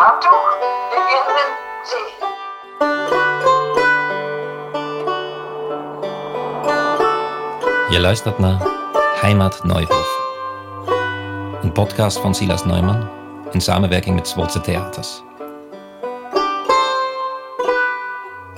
In 0.00 0.06
den 0.06 1.50
See. 1.82 2.08
Je 7.90 8.00
luistert 8.00 8.38
naar 8.38 8.60
Heimat 9.20 9.64
Neuhof. 9.64 10.18
Een 11.62 11.72
podcast 11.72 12.18
van 12.18 12.34
Silas 12.34 12.64
Neumann 12.64 13.08
in 13.50 13.60
samenwerking 13.60 14.14
met 14.14 14.28
Zwolse 14.28 14.60
Theaters. 14.60 15.22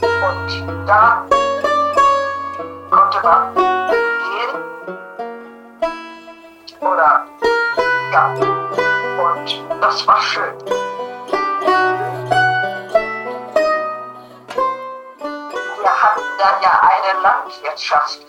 Und 0.00 0.86
da 0.86 1.24
konnte 2.90 3.20
man 3.22 3.54
gehen. 3.54 4.62
Oder 6.80 7.26
ja. 8.12 8.34
Und 9.32 9.64
das 9.80 10.06
war 10.06 10.20
schön. 10.20 10.91
Dann 16.42 16.62
ja 16.62 16.74
eine 16.92 17.20
Landwirtschaft. 17.20 18.20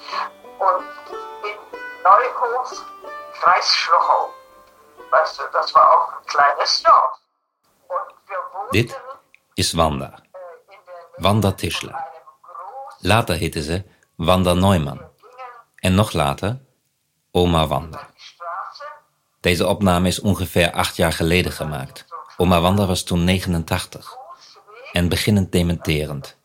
Und 0.67 0.85
in 1.49 1.57
Neuhof, 2.03 2.69
Kreis 3.39 3.67
Schlochau. 3.67 4.29
Weißt 5.11 5.39
du, 5.39 5.43
das 5.51 5.73
war 5.75 5.85
auch 5.91 6.07
ein 6.13 6.25
kleines 6.25 6.83
Dorf. 6.83 7.17
Und 7.87 8.29
wir 8.29 8.37
wohnten 8.53 8.71
Dit 8.71 9.01
is 9.55 9.75
Wanda. 9.77 10.09
Nähe 10.09 10.23
Wanda 11.17 11.51
Tischler. 11.51 12.07
Later 13.01 13.35
heette 13.35 13.61
ze 13.61 13.83
Wanda 14.15 14.53
Neumann. 14.53 14.99
En 15.81 15.95
nog 15.95 16.13
later 16.13 16.59
Oma 17.31 17.67
Wanda. 17.67 18.09
Deze 19.41 19.67
opname 19.67 20.07
is 20.07 20.19
ongeveer 20.19 20.71
acht 20.71 20.95
jaar 20.95 21.13
geleden 21.13 21.51
gemaakt. 21.51 22.05
Oma 22.37 22.61
Wanda 22.61 22.85
was 22.85 23.03
toen 23.03 23.23
89 23.23 24.17
en 24.91 25.09
beginnend 25.09 25.51
dementerend. 25.51 26.37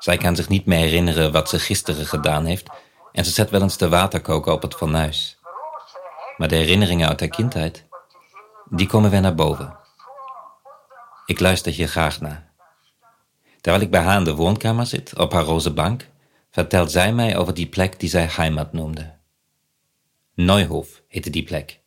Zij 0.00 0.16
kan 0.16 0.36
zich 0.36 0.48
niet 0.48 0.66
meer 0.66 0.78
herinneren 0.78 1.32
wat 1.32 1.48
ze 1.48 1.58
gisteren 1.58 2.06
gedaan 2.06 2.44
heeft 2.44 2.68
en 3.12 3.24
ze 3.24 3.30
zet 3.30 3.50
wel 3.50 3.62
eens 3.62 3.76
de 3.76 3.88
waterkoker 3.88 4.52
op 4.52 4.62
het 4.62 4.74
fornuis. 4.74 5.38
Maar 6.36 6.48
de 6.48 6.56
herinneringen 6.56 7.08
uit 7.08 7.20
haar 7.20 7.28
kindheid, 7.28 7.86
die 8.70 8.86
komen 8.86 9.10
weer 9.10 9.20
naar 9.20 9.34
boven. 9.34 9.76
Ik 11.26 11.40
luister 11.40 11.72
hier 11.72 11.88
graag 11.88 12.20
naar. 12.20 12.50
Terwijl 13.60 13.84
ik 13.84 13.90
bij 13.90 14.00
haar 14.00 14.18
in 14.18 14.24
de 14.24 14.34
woonkamer 14.34 14.86
zit, 14.86 15.18
op 15.18 15.32
haar 15.32 15.44
roze 15.44 15.72
bank, 15.72 16.08
vertelt 16.50 16.90
zij 16.90 17.12
mij 17.12 17.36
over 17.36 17.54
die 17.54 17.68
plek 17.68 18.00
die 18.00 18.08
zij 18.08 18.28
heimat 18.30 18.72
noemde. 18.72 19.14
Neuhof 20.34 21.02
heette 21.08 21.30
die 21.30 21.44
plek. 21.44 21.80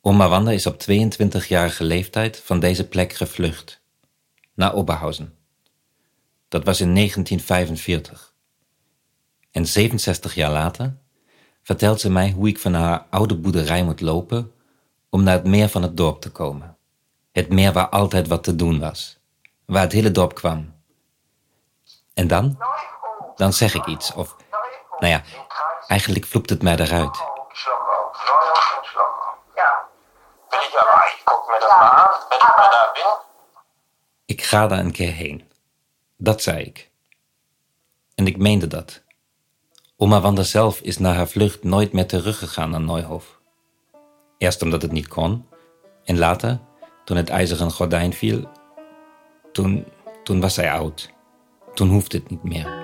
Oma 0.00 0.28
Wanda 0.28 0.50
is 0.50 0.66
op 0.66 0.82
22-jarige 0.82 1.84
leeftijd 1.84 2.42
van 2.44 2.60
deze 2.60 2.88
plek 2.88 3.12
gevlucht. 3.12 3.80
Naar 4.54 4.74
Oberhausen. 4.74 5.39
Dat 6.50 6.64
was 6.64 6.80
in 6.80 6.94
1945. 6.94 8.34
En 9.50 9.66
67 9.66 10.34
jaar 10.34 10.50
later 10.50 10.96
vertelt 11.62 12.00
ze 12.00 12.10
mij 12.10 12.30
hoe 12.30 12.48
ik 12.48 12.58
van 12.58 12.74
haar 12.74 13.06
oude 13.10 13.34
boerderij 13.34 13.84
moet 13.84 14.00
lopen 14.00 14.52
om 15.10 15.22
naar 15.22 15.34
het 15.34 15.44
meer 15.44 15.68
van 15.68 15.82
het 15.82 15.96
dorp 15.96 16.20
te 16.20 16.30
komen. 16.30 16.76
Het 17.32 17.48
meer 17.48 17.72
waar 17.72 17.88
altijd 17.88 18.28
wat 18.28 18.44
te 18.44 18.56
doen 18.56 18.78
was. 18.78 19.18
Waar 19.64 19.82
het 19.82 19.92
hele 19.92 20.10
dorp 20.10 20.34
kwam. 20.34 20.74
En 22.14 22.26
dan? 22.26 22.58
Dan 23.36 23.52
zeg 23.52 23.74
ik 23.74 23.86
iets. 23.86 24.12
Of, 24.12 24.36
nou 24.98 25.12
ja, 25.12 25.22
eigenlijk 25.86 26.26
vloept 26.26 26.50
het 26.50 26.62
mij 26.62 26.76
eruit. 26.76 27.18
Ik 34.24 34.42
ga 34.42 34.66
daar 34.66 34.78
een 34.78 34.92
keer 34.92 35.12
heen. 35.12 35.49
Dat 36.22 36.42
zei 36.42 36.64
ik. 36.64 36.90
En 38.14 38.26
ik 38.26 38.36
meende 38.36 38.66
dat. 38.66 39.02
Oma 39.96 40.20
Wanda 40.20 40.42
zelf 40.42 40.80
is 40.80 40.98
na 40.98 41.12
haar 41.12 41.28
vlucht 41.28 41.64
nooit 41.64 41.92
meer 41.92 42.06
teruggegaan 42.06 42.70
naar 42.70 42.80
Neuhof. 42.80 43.40
Eerst 44.38 44.62
omdat 44.62 44.82
het 44.82 44.92
niet 44.92 45.08
kon, 45.08 45.46
en 46.04 46.18
later, 46.18 46.60
toen 47.04 47.16
het 47.16 47.28
ijzeren 47.28 47.70
gordijn 47.70 48.12
viel, 48.12 48.48
toen, 49.52 49.84
toen 50.24 50.40
was 50.40 50.54
zij 50.54 50.72
oud. 50.72 51.10
Toen 51.74 51.88
hoefde 51.88 52.18
het 52.18 52.30
niet 52.30 52.42
meer. 52.42 52.78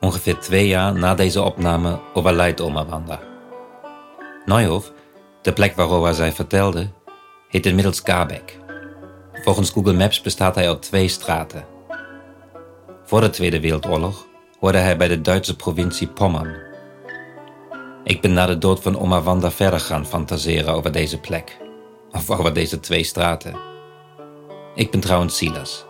Ongeveer 0.00 0.38
twee 0.38 0.66
jaar 0.66 0.94
na 0.94 1.14
deze 1.14 1.42
opname 1.42 2.00
overlijdt 2.14 2.60
oma 2.60 2.86
Wanda. 2.86 3.20
Neuhof, 4.44 4.92
de 5.42 5.52
plek 5.52 5.76
waarover 5.76 6.14
zij 6.14 6.32
vertelde, 6.32 6.90
heet 7.48 7.66
inmiddels 7.66 8.00
Gabek. 8.04 8.58
Volgens 9.32 9.70
Google 9.70 9.92
Maps 9.92 10.20
bestaat 10.20 10.54
hij 10.54 10.68
uit 10.68 10.82
twee 10.82 11.08
straten. 11.08 11.64
Voor 13.04 13.20
de 13.20 13.30
Tweede 13.30 13.60
Wereldoorlog 13.60 14.26
hoorde 14.60 14.78
hij 14.78 14.96
bij 14.96 15.08
de 15.08 15.20
Duitse 15.20 15.56
provincie 15.56 16.08
Pommern. 16.08 16.56
Ik 18.04 18.20
ben 18.20 18.32
na 18.32 18.46
de 18.46 18.58
dood 18.58 18.82
van 18.82 18.98
oma 18.98 19.22
Wanda 19.22 19.50
verder 19.50 19.80
gaan 19.80 20.06
fantaseren 20.06 20.74
over 20.74 20.92
deze 20.92 21.20
plek. 21.20 21.60
Of 22.12 22.30
over 22.30 22.52
deze 22.52 22.80
twee 22.80 23.04
straten. 23.04 23.56
Ik 24.74 24.90
ben 24.90 25.00
trouwens 25.00 25.36
Silas, 25.36 25.84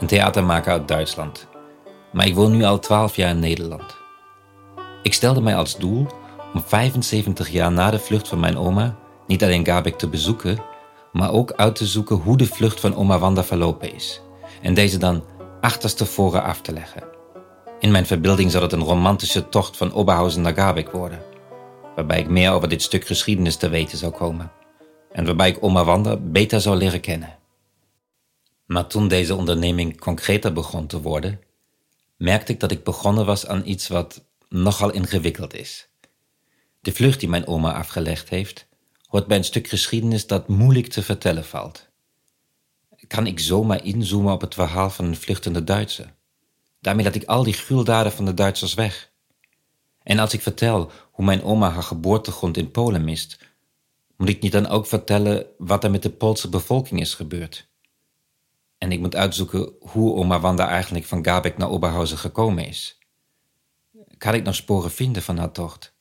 een 0.00 0.06
theatermaker 0.06 0.72
uit 0.72 0.88
Duitsland. 0.88 1.46
Maar 2.12 2.26
ik 2.26 2.34
woon 2.34 2.52
nu 2.56 2.64
al 2.64 2.78
twaalf 2.78 3.16
jaar 3.16 3.30
in 3.30 3.38
Nederland. 3.38 3.96
Ik 5.02 5.14
stelde 5.14 5.40
mij 5.40 5.56
als 5.56 5.76
doel 5.76 6.06
om 6.54 6.62
75 6.62 7.48
jaar 7.48 7.72
na 7.72 7.90
de 7.90 7.98
vlucht 7.98 8.28
van 8.28 8.40
mijn 8.40 8.58
oma 8.58 8.98
niet 9.26 9.42
alleen 9.42 9.66
Gabek 9.66 9.98
te 9.98 10.08
bezoeken, 10.08 10.62
maar 11.12 11.32
ook 11.32 11.52
uit 11.52 11.74
te 11.76 11.86
zoeken 11.86 12.16
hoe 12.16 12.36
de 12.36 12.46
vlucht 12.46 12.80
van 12.80 12.94
oma 12.94 13.18
Wanda 13.18 13.44
verlopen 13.44 13.94
is. 13.94 14.20
En 14.62 14.74
deze 14.74 14.98
dan 14.98 15.24
achterstevoren 15.60 16.42
af 16.42 16.60
te 16.60 16.72
leggen. 16.72 17.02
In 17.80 17.90
mijn 17.90 18.06
verbeelding 18.06 18.50
zal 18.50 18.62
het 18.62 18.72
een 18.72 18.82
romantische 18.82 19.48
tocht 19.48 19.76
van 19.76 19.92
Oberhausen 19.92 20.42
naar 20.42 20.54
Gabek 20.54 20.90
worden, 20.90 21.22
waarbij 21.94 22.18
ik 22.20 22.28
meer 22.28 22.50
over 22.50 22.68
dit 22.68 22.82
stuk 22.82 23.06
geschiedenis 23.06 23.56
te 23.56 23.68
weten 23.68 23.98
zou 23.98 24.12
komen. 24.12 24.50
En 25.12 25.24
waarbij 25.24 25.48
ik 25.48 25.58
oma 25.60 25.84
Wanda 25.84 26.16
beter 26.16 26.60
zou 26.60 26.76
leren 26.76 27.00
kennen. 27.00 27.38
Maar 28.66 28.86
toen 28.86 29.08
deze 29.08 29.34
onderneming 29.34 30.00
concreter 30.00 30.52
begon 30.52 30.86
te 30.86 31.00
worden, 31.00 31.40
merkte 32.16 32.52
ik 32.52 32.60
dat 32.60 32.70
ik 32.70 32.84
begonnen 32.84 33.26
was 33.26 33.46
aan 33.46 33.62
iets 33.64 33.88
wat 33.88 34.24
nogal 34.48 34.90
ingewikkeld 34.90 35.54
is. 35.54 35.91
De 36.82 36.92
vlucht 36.92 37.20
die 37.20 37.28
mijn 37.28 37.46
oma 37.46 37.72
afgelegd 37.72 38.28
heeft, 38.28 38.66
hoort 39.06 39.26
bij 39.26 39.36
een 39.36 39.44
stuk 39.44 39.68
geschiedenis 39.68 40.26
dat 40.26 40.48
moeilijk 40.48 40.86
te 40.86 41.02
vertellen 41.02 41.44
valt. 41.44 41.88
Kan 43.06 43.26
ik 43.26 43.40
zomaar 43.40 43.84
inzoomen 43.84 44.32
op 44.32 44.40
het 44.40 44.54
verhaal 44.54 44.90
van 44.90 45.04
een 45.04 45.16
vluchtende 45.16 45.64
Duitser? 45.64 46.14
Daarmee 46.80 47.04
laat 47.04 47.14
ik 47.14 47.24
al 47.24 47.42
die 47.42 47.52
gruweldaden 47.52 48.12
van 48.12 48.24
de 48.24 48.34
Duitsers 48.34 48.74
weg. 48.74 49.12
En 50.02 50.18
als 50.18 50.32
ik 50.32 50.40
vertel 50.40 50.90
hoe 51.10 51.24
mijn 51.24 51.42
oma 51.42 51.70
haar 51.70 51.82
geboortegrond 51.82 52.56
in 52.56 52.70
Polen 52.70 53.04
mist, 53.04 53.38
moet 54.16 54.28
ik 54.28 54.42
niet 54.42 54.52
dan 54.52 54.66
ook 54.66 54.86
vertellen 54.86 55.46
wat 55.58 55.84
er 55.84 55.90
met 55.90 56.02
de 56.02 56.10
Poolse 56.10 56.48
bevolking 56.48 57.00
is 57.00 57.14
gebeurd? 57.14 57.68
En 58.78 58.92
ik 58.92 59.00
moet 59.00 59.16
uitzoeken 59.16 59.72
hoe 59.80 60.14
oma 60.14 60.40
Wanda 60.40 60.68
eigenlijk 60.68 61.04
van 61.04 61.24
Gabek 61.24 61.56
naar 61.56 61.70
Oberhausen 61.70 62.18
gekomen 62.18 62.66
is. 62.66 62.98
Kan 64.18 64.34
ik 64.34 64.44
nog 64.44 64.54
sporen 64.54 64.90
vinden 64.90 65.22
van 65.22 65.38
haar 65.38 65.52
tocht? 65.52 65.91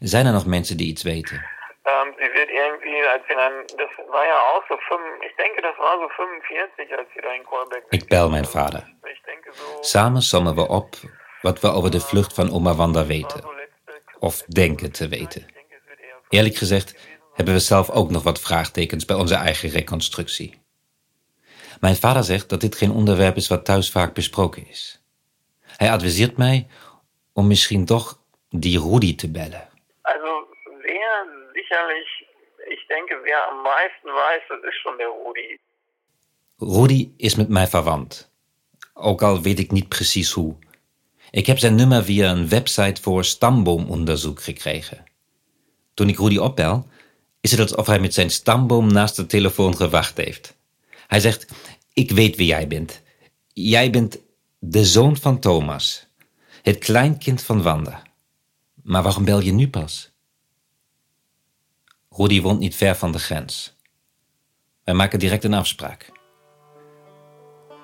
Zijn 0.00 0.26
er 0.26 0.32
nog 0.32 0.46
mensen 0.46 0.76
die 0.76 0.86
iets 0.86 1.02
weten? 1.02 1.44
Ähm, 1.84 2.14
sie 2.18 2.30
wird 2.38 2.50
irgendwie, 2.50 3.00
als 3.14 3.22
wir 3.28 3.36
dann, 3.36 3.52
das 3.82 3.92
war 4.14 4.26
ja 4.32 4.38
auch 4.52 4.64
so, 4.68 4.76
fünf, 4.88 5.06
ich 5.28 5.36
denke, 5.36 5.60
das 5.62 5.76
war 5.78 5.94
so 6.02 6.08
45, 6.08 6.98
als 6.98 7.08
wir 7.14 7.22
da 7.22 7.32
in 7.34 7.44
Kolbeck 7.44 7.84
Ik 7.88 8.08
bel 8.08 8.30
mijn 8.30 8.44
vader. 8.44 8.82
Ich 9.02 9.22
denke 9.24 9.50
so, 9.52 9.82
Samen 9.82 10.22
sommen 10.22 10.54
we 10.54 10.68
op 10.68 10.96
wat 11.42 11.60
we 11.60 11.68
over 11.68 11.90
de 11.90 12.00
vlucht 12.00 12.34
van 12.34 12.52
oma 12.52 12.74
Wanda 12.74 13.06
weten. 13.06 13.44
Of 14.18 14.42
denken 14.42 14.92
te 14.92 15.08
weten. 15.08 15.46
Eerlijk 16.28 16.56
gezegd 16.56 16.94
hebben 17.34 17.54
we 17.54 17.60
zelf 17.60 17.90
ook 17.90 18.10
nog 18.10 18.22
wat 18.22 18.40
vraagtekens 18.40 19.04
bij 19.04 19.16
onze 19.16 19.34
eigen 19.34 19.68
reconstructie. 19.68 20.62
Mijn 21.80 21.96
vader 21.96 22.24
zegt 22.24 22.48
dat 22.48 22.60
dit 22.60 22.76
geen 22.76 22.90
onderwerp 22.90 23.36
is 23.36 23.48
wat 23.48 23.64
thuis 23.64 23.90
vaak 23.90 24.14
besproken 24.14 24.68
is. 24.68 25.02
Hij 25.76 25.92
adviseert 25.92 26.36
mij 26.36 26.66
om 27.32 27.46
misschien 27.46 27.84
toch 27.84 28.18
die 28.48 28.80
Rudi 28.80 29.14
te 29.14 29.30
bellen. 29.30 29.69
Sicherlich, 31.70 32.26
ich 32.74 32.86
denke, 32.88 33.14
wer 33.22 33.48
am 33.48 33.62
meisten 33.62 34.08
weiß, 34.08 34.42
das 34.48 34.58
ist 34.68 34.78
schon 34.82 34.98
der 34.98 35.08
Rudi. 35.08 35.60
Rudi 36.60 37.14
is 37.16 37.34
met 37.36 37.48
mij 37.48 37.66
verwant. 37.66 38.30
Ook 38.94 39.22
al 39.22 39.42
weet 39.42 39.58
ik 39.58 39.70
niet 39.70 39.88
precies 39.88 40.32
hoe. 40.32 40.56
Ik 41.30 41.46
heb 41.46 41.58
zijn 41.58 41.74
nummer 41.74 42.04
via 42.04 42.30
een 42.30 42.48
website 42.48 43.02
voor 43.02 43.24
stamboomonderzoek 43.24 44.42
gekregen. 44.42 45.04
Toen 45.94 46.08
ik 46.08 46.18
Rudi 46.18 46.38
opbel, 46.38 46.86
is 47.40 47.50
het 47.50 47.60
alsof 47.60 47.86
hij 47.86 48.00
met 48.00 48.14
zijn 48.14 48.30
stamboom 48.30 48.92
naast 48.92 49.16
de 49.16 49.26
telefoon 49.26 49.76
gewacht 49.76 50.16
heeft. 50.16 50.56
Hij 51.06 51.20
zegt: 51.20 51.46
Ik 51.92 52.10
weet 52.10 52.36
wie 52.36 52.46
jij 52.46 52.66
bent. 52.66 53.02
Jij 53.52 53.90
bent 53.90 54.18
de 54.58 54.84
zoon 54.84 55.16
van 55.16 55.40
Thomas, 55.40 56.06
het 56.62 56.78
kleinkind 56.78 57.42
van 57.42 57.62
Wanda. 57.62 58.02
Maar 58.82 59.02
waarom 59.02 59.24
bel 59.24 59.40
je 59.40 59.52
nu 59.52 59.68
pas? 59.68 60.09
Rudy 62.16 62.40
woont 62.40 62.58
niet 62.58 62.76
ver 62.76 62.94
van 62.94 63.12
de 63.12 63.18
grens. 63.18 63.76
Wij 64.84 64.94
maken 64.94 65.18
direct 65.18 65.44
een 65.44 65.54
afspraak. 65.54 66.12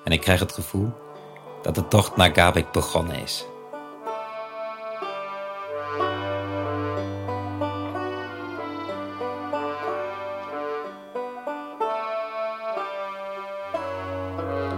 En 0.05 0.13
ik 0.13 0.21
krijg 0.21 0.41
het 0.41 0.53
gevoel 0.53 0.93
dat 1.63 1.75
de 1.75 1.89
tocht 1.89 2.17
naar 2.17 2.35
Gabek 2.35 2.73
begonnen 2.73 3.23
is. 3.23 3.45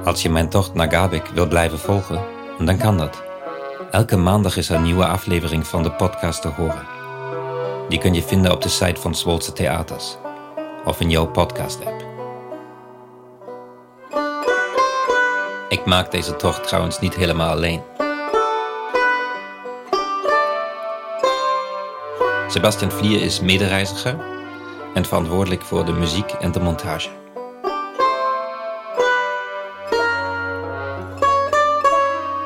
Als 0.05 0.23
je 0.23 0.31
mijn 0.31 0.49
tocht 0.49 0.75
naar 0.75 0.91
Gabek 0.91 1.27
wil 1.27 1.49
blijven 1.49 1.79
volgen, 1.79 2.25
dan 2.65 2.79
kan 2.79 2.99
dat. 2.99 3.23
Elke 3.91 4.17
maandag 4.17 4.57
is 4.57 4.69
er 4.69 4.77
een 4.77 4.83
nieuwe 4.83 5.07
aflevering 5.07 5.67
van 5.67 5.83
de 5.83 5.93
podcast 5.93 6.43
te 6.43 6.49
horen. 6.49 6.98
Die 7.89 7.99
kun 7.99 8.15
je 8.15 8.23
vinden 8.23 8.53
op 8.53 8.63
de 8.63 8.69
site 8.69 9.01
van 9.01 9.15
Zwolse 9.15 9.53
Theaters 9.53 10.17
of 10.85 11.01
in 11.01 11.11
jouw 11.11 11.27
podcast-app. 11.27 12.07
Ik 15.69 15.85
maak 15.85 16.11
deze 16.11 16.37
tocht 16.37 16.67
trouwens 16.67 17.01
niet 17.01 17.15
helemaal 17.15 17.51
alleen. 17.51 17.83
Sebastian 22.49 22.91
Vlier 22.91 23.23
is 23.23 23.41
medereiziger 23.41 24.17
en 24.95 25.05
verantwoordelijk 25.05 25.63
voor 25.63 25.85
de 25.85 25.93
muziek 25.93 26.31
en 26.31 26.53
de 26.53 26.61
montage. 26.61 27.09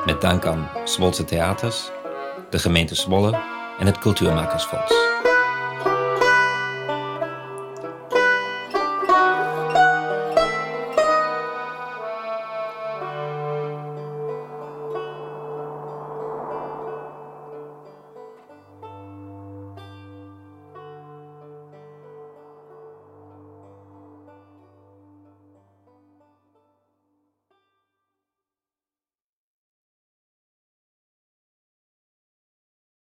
Met 0.07 0.21
dank 0.21 0.47
aan 0.47 0.71
Zwolse 0.85 1.25
Theaters, 1.25 1.91
de 2.51 2.59
gemeente 2.59 2.95
Zwolle 2.95 3.41
en 3.79 3.87
het 3.87 3.99
Cultuurmakersfonds. 3.99 5.12